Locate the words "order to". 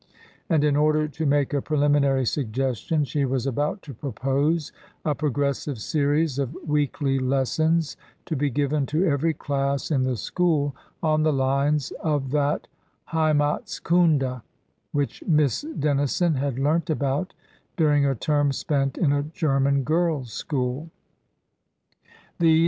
0.75-1.27